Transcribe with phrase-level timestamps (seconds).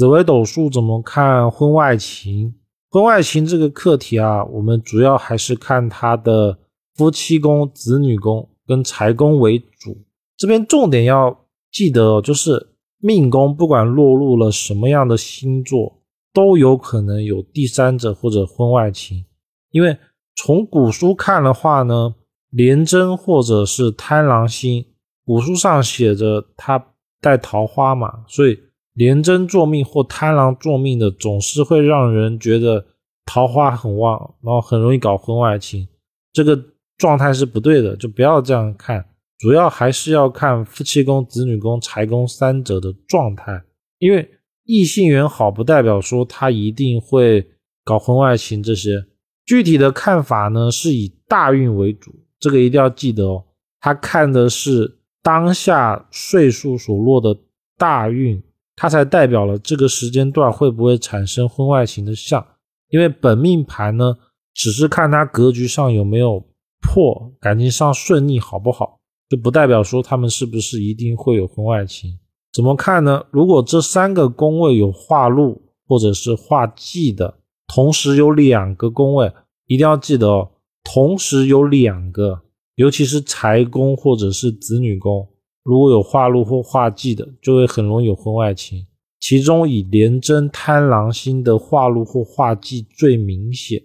[0.00, 2.54] 紫微斗数怎么看婚外情？
[2.88, 6.58] 婚外情这个课题啊，我们主要还是看他的
[6.94, 10.06] 夫妻宫、子女宫跟财宫为主。
[10.38, 16.00] 这边重点要记得，就是命宫不管落入了什么样的星座，
[16.32, 19.26] 都有可能有第三者或者婚外情。
[19.70, 19.98] 因为
[20.34, 22.14] 从古书看的话呢，
[22.48, 24.86] 廉贞或者是贪狼星，
[25.26, 26.82] 古书上写着他
[27.20, 28.58] 带桃花嘛，所以。
[29.00, 32.84] 廉贞作命或贪狼作命的，总是会让人觉得
[33.24, 35.88] 桃花很旺，然后很容易搞婚外情。
[36.34, 36.62] 这个
[36.98, 39.02] 状态是不对的，就不要这样看。
[39.38, 43.62] 主要还是要看夫妻宫、子女宫、财宫三者的状态。
[44.00, 44.28] 因为
[44.64, 47.48] 异性缘好，不代表说他一定会
[47.82, 48.62] 搞婚外情。
[48.62, 49.02] 这些
[49.46, 53.42] 具体的看法呢，是以大运为主，这个一定要记得哦。
[53.80, 57.34] 他看的是当下岁数所落的
[57.78, 58.42] 大运。
[58.80, 62.42] 它才代表了这个时间段会不会产生婚外情的相，
[62.88, 64.16] 因为本命盘呢，
[64.54, 66.42] 只是看他格局上有没有
[66.80, 72.18] 破，感情上顺利好不好，就不代表说他们是不是一定会有婚外情。
[72.54, 73.22] 怎么看呢？
[73.30, 77.34] 如果这三个宫位有化禄或者是化忌的，
[77.66, 79.30] 同时有两个宫位，
[79.66, 80.52] 一定要记得哦，
[80.82, 82.40] 同时有两个，
[82.76, 85.28] 尤其是财宫或者是子女宫。
[85.62, 88.86] 如果有化禄或化忌的，就会很容易有婚外情。
[89.18, 93.82] 其中以廉贞贪狼星的化禄或化忌最明显。